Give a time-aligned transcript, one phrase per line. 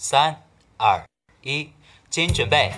[0.00, 0.32] 三
[0.76, 1.04] 二
[1.42, 1.68] 一，
[2.08, 2.70] 请准备。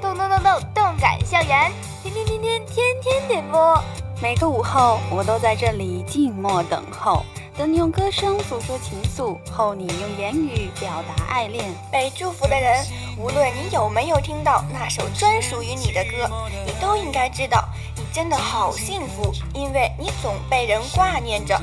[0.00, 1.70] 动动动动动感校园，
[2.02, 3.78] 天天天天天天点播。
[4.22, 7.22] 每个午后，我都在这里静默等候，
[7.58, 11.62] 等你用歌声诉说情愫，候你用言语表达爱恋。
[11.92, 12.86] 被祝福的人，
[13.18, 16.26] 无论你有没有听到那首专属于你的歌，
[16.64, 21.60] 你都应该知道，你真的好幸福，因为你总被人挂念着。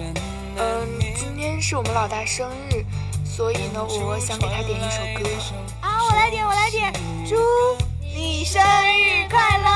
[0.55, 0.87] 嗯，
[1.17, 2.85] 今天是我们老大生日，
[3.35, 5.27] 所以呢，我想给他点一首歌。
[5.81, 6.93] 啊，我来点，我来点，
[7.27, 7.35] 祝
[7.99, 9.71] 你生日快乐！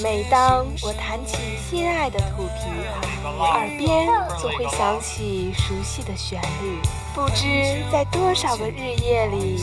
[0.00, 4.06] 每当我弹起心爱的土琵琶，耳边
[4.38, 6.78] 总会响起熟悉的旋律。
[7.16, 9.60] 不知在多少个日夜里，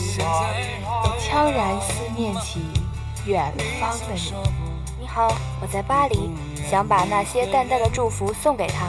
[0.84, 2.60] 我悄然思念起
[3.24, 4.34] 远方的你。
[5.00, 6.30] 你好，我在巴黎，
[6.70, 8.84] 想把那些淡淡的祝福送给他。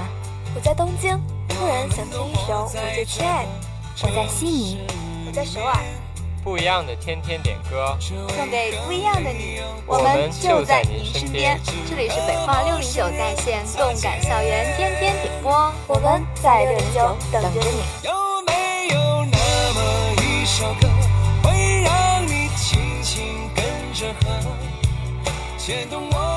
[0.53, 1.17] 我在东京，
[1.47, 3.70] 突然想听一首我最亲爱的。
[4.03, 4.77] 我在悉尼，
[5.27, 5.75] 我在首尔。
[6.43, 9.61] 不一样的天天点歌，送给不一样的你。
[9.85, 11.59] 我们就在您身边。
[11.87, 17.83] 这里是北化六零九在线动感校园天天点播，我们在六零九等着你。
[18.03, 18.11] 有
[18.47, 19.37] 没有那
[19.75, 19.79] 么
[20.23, 20.89] 一首歌，
[21.43, 23.23] 会让你轻轻
[23.53, 24.41] 跟着和，
[25.59, 26.30] 牵动我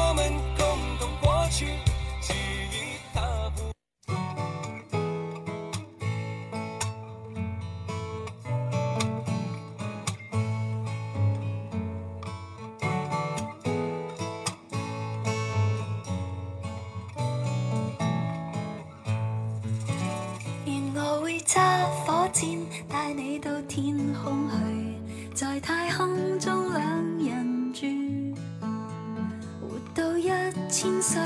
[30.24, 30.26] 一
[30.70, 31.20] 千歲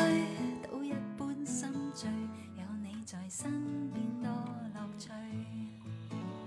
[0.61, 2.09] 都一般心醉，
[2.57, 3.49] 有你在身
[3.95, 4.29] 邊多
[4.75, 5.09] 樂趣。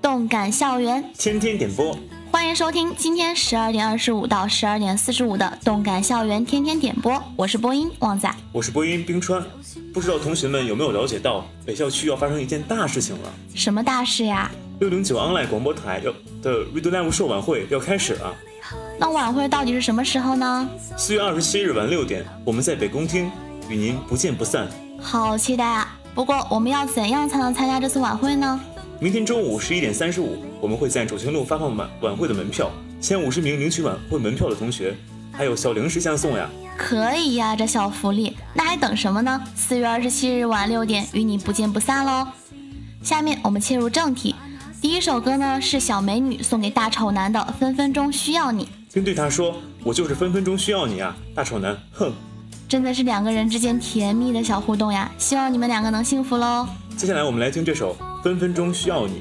[0.01, 1.97] 动感校园，天天点播，
[2.29, 8.29] 欢迎收听今天十二点二十五到十二点四十五的动感校园天天点播，我是播音旺仔。
[8.51, 9.41] 我是播音冰川。
[9.93, 13.33] 不知道同学们有没有了解到，北校区要发生一件大事情了？
[13.55, 14.51] 什么大事呀？
[14.81, 18.35] 六零九 online 广播台要的 Radio Live 售晚会要开始了。
[19.01, 20.69] 那晚会到底是什么时候呢？
[20.95, 23.31] 四月二十七日晚六点，我们在北宫厅
[23.67, 24.67] 与您不见不散。
[25.01, 25.97] 好期待啊！
[26.13, 28.61] 不过我们要怎样才能参加这次晚会呢？
[28.99, 32.69] 明天中午十一点三十五，我们会在主清路发放晚晚会的门票，
[33.01, 34.95] 前五十名领取晚会门票的同学，
[35.31, 36.47] 还有小零食相送呀。
[36.77, 39.41] 可以呀，这小福利，那还等什么呢？
[39.55, 42.27] 四月二十七日晚六点，与你不见不散喽！
[43.01, 44.35] 下面我们切入正题，
[44.79, 52.11] 第一首歌呢是小美女送给大丑男的《分分钟需要你》，并对他说：“我就是分分钟需要你啊，大丑男！”哼，
[52.67, 55.11] 真的是两个人之间甜蜜的小互动呀！
[55.17, 56.67] 希望你们两个能幸福喽！
[56.97, 59.13] 接下来我们来听这首《分分钟需要你》。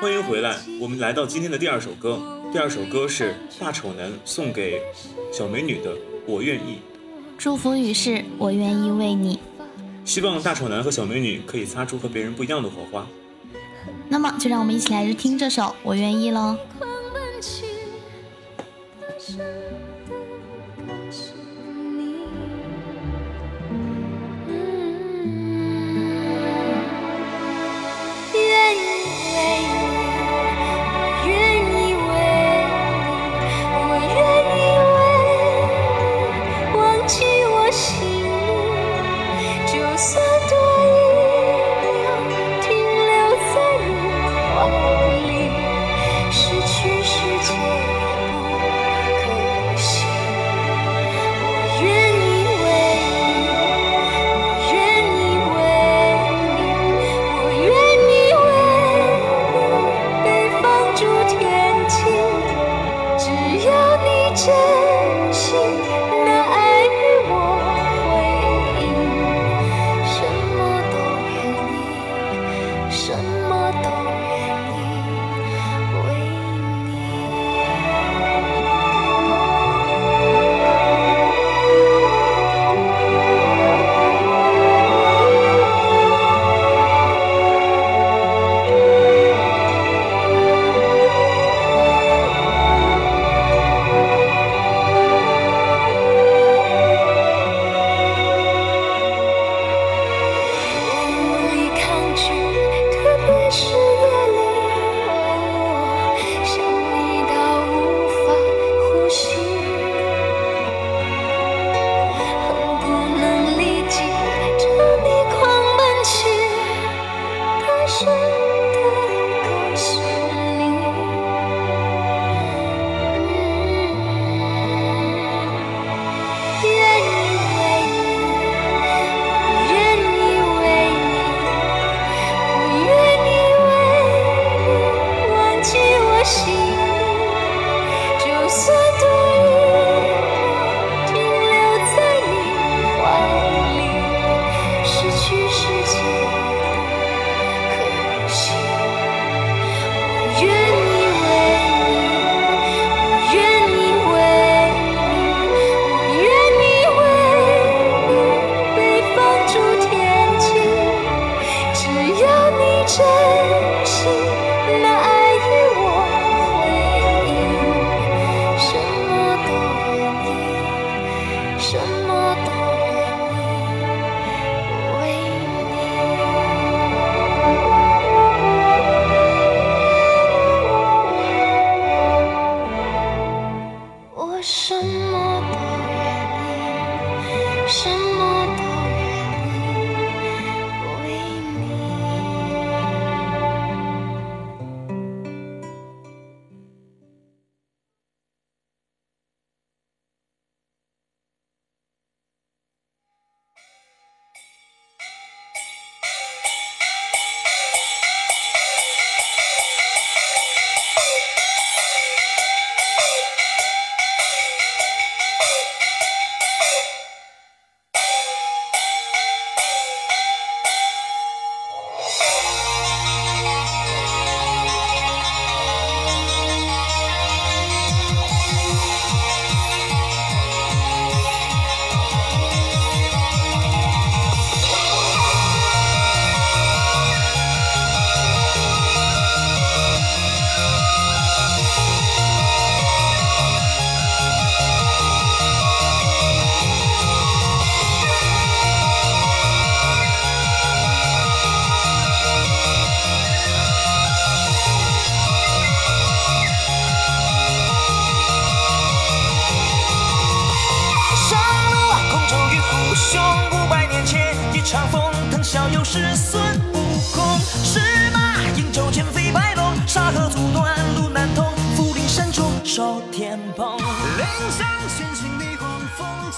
[0.00, 2.18] 欢迎回来，我们来到今天的第二首歌。
[2.52, 4.82] 第二首歌是大丑男送给
[5.32, 5.94] 小美女的
[6.26, 6.74] 《我愿意》，
[7.38, 9.38] 祝福语是“我愿意为你”。
[10.10, 13.06] 希望大丑男和小美女可以擦出和别人不一样的火花。
[14.08, 16.58] 那么，就让我们一起来听这首《我愿意》喽。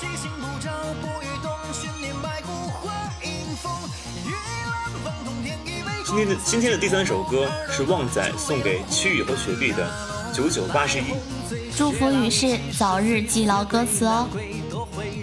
[0.02, 2.92] 七星不照不与冬，悬念白骨化
[3.22, 3.72] 迎风。
[6.04, 9.88] 今天的今天的第三首歌是旺仔送给曲宇和雪碧的
[10.36, 11.02] 《九九八十一》，
[11.78, 14.26] 祝福雨是早日记牢歌词哦。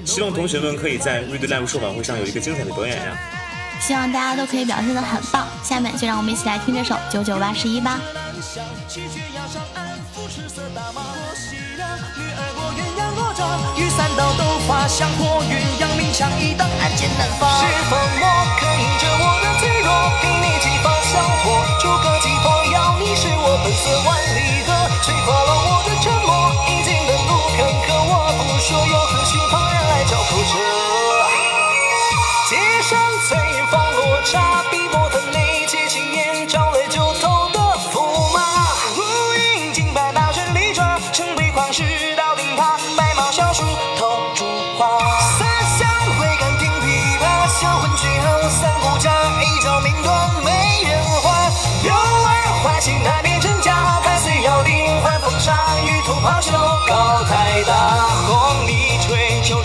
[0.05, 3.19] 希望同学们可以在 Read Live 说晚会上有一个精彩的表演呀！
[3.81, 5.45] 希望大家都可以表现得很棒。
[5.61, 7.99] 下面就让我们一起来听这首《九九八十一》吧。
[13.79, 17.49] 雨伞刀斗法，香火云扬，明枪易挡，暗箭难防。
[17.59, 18.27] 是粉墨
[18.59, 20.91] 刻印着我的脆弱，凭你激发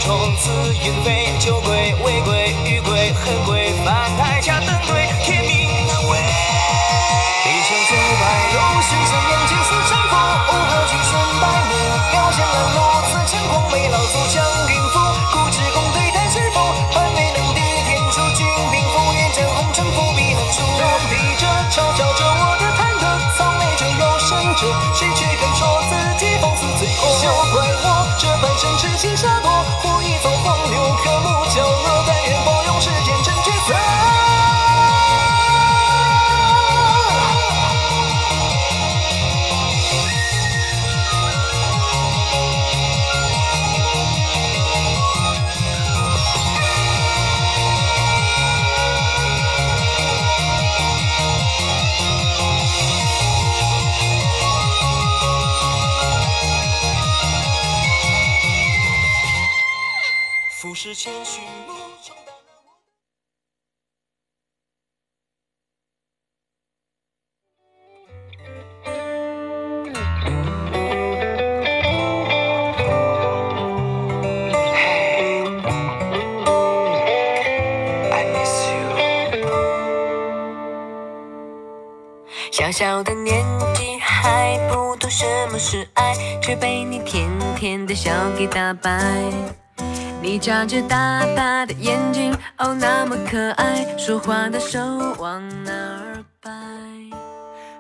[0.05, 0.51] 虫子
[0.85, 1.74] 云飞酒鬼
[82.75, 86.13] 小小的年纪还不懂什么是爱，
[86.43, 89.01] 却被你甜甜的笑给打败。
[90.21, 94.81] 你眨着大大的眼睛，哦，那么可爱，说话的手
[95.21, 96.51] 往哪儿摆？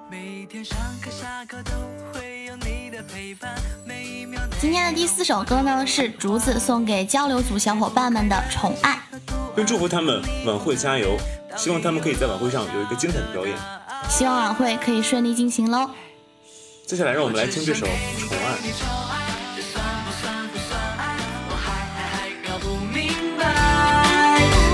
[0.08, 1.72] 每天上课下课都
[2.12, 3.52] 会有你的陪伴，
[3.84, 4.40] 每一秒。
[4.60, 8.96] 今天的第四首歌呢，是竹子送给交流组小伙伴们的《宠爱》，
[9.56, 11.16] 并祝福他们晚会加油，
[11.56, 13.58] 希望他们可以在晚会上有一个精彩的表演。
[14.08, 15.90] 希望晚会可以顺利进行喽。
[16.86, 17.86] 接下来，让我们来听这首
[18.20, 18.54] 《宠爱》。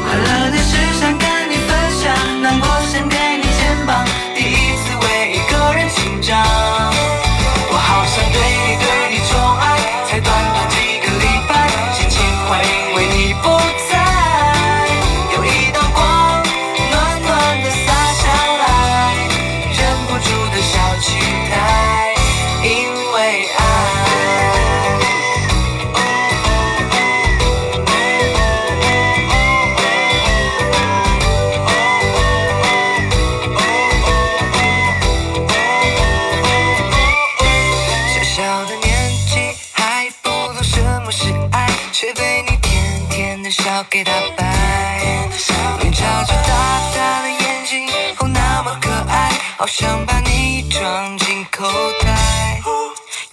[0.02, 6.79] 快乐的事想跟你分享，难过想给你肩膀，第一次为一个人紧张。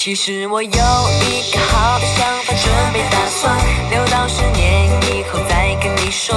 [0.08, 3.54] 其实我有一个好的想法，准备打算
[3.92, 6.34] 留到十年以后再跟你说。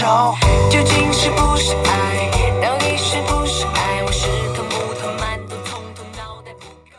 [0.00, 0.34] 手。
[0.70, 2.30] 究竟是不是爱？
[2.62, 4.02] 到底是不是爱？
[4.02, 6.96] 我是颗木头馒头，统统脑袋不够。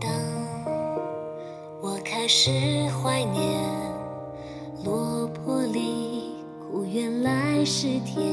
[0.00, 0.10] 当
[1.82, 2.50] 我开始
[3.02, 3.77] 怀念
[7.78, 8.24] 来是甜。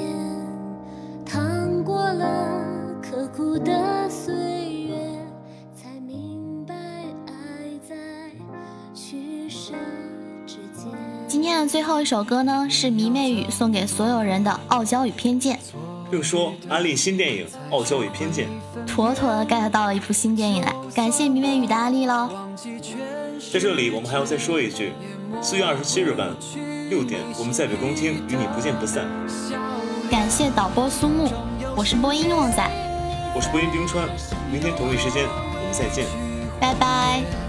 [1.24, 2.50] 趟过了
[3.00, 4.34] 刻苦的岁
[4.88, 4.96] 月，
[5.76, 6.74] 才明白
[7.28, 7.32] 爱
[7.88, 7.96] 在
[8.96, 9.74] 取舍
[10.48, 10.92] 之间。
[11.28, 15.58] 今天的最后一首歌呢，是迷妹雨送给所有人的《傲娇与偏见》，
[16.10, 18.48] 并说安利新电影《傲娇与偏见》。
[18.88, 22.30] 妥妥的 get 到了一部新电影来，感谢迷妹雨的安利喽。
[23.54, 24.94] 在这里，我们还要再说一句：
[25.40, 26.30] 四月二十七日晚
[26.90, 29.06] 六点，我们在北宫厅与你不见不散。
[30.10, 31.32] 感谢导播苏木，
[31.76, 32.64] 我是播音旺仔，
[33.36, 34.08] 我是播音冰川，
[34.52, 36.06] 明天同一时间我们再见，
[36.60, 37.45] 拜拜。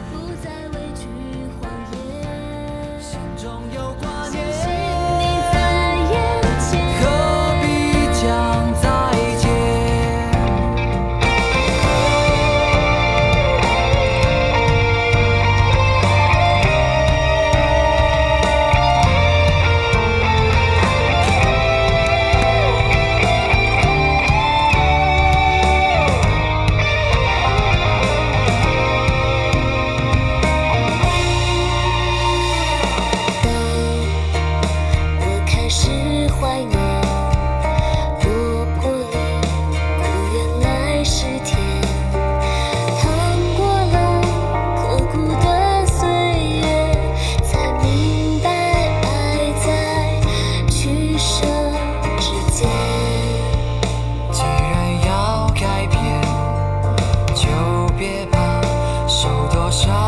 [59.77, 60.06] shot.